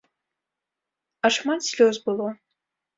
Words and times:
А 1.25 1.33
шмат 1.37 1.61
слёз 1.71 1.95
было! 2.09 2.29